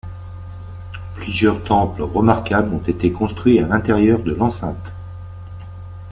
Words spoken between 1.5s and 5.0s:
temples remarquables ont été construits à l'intérieur de l'enceinte.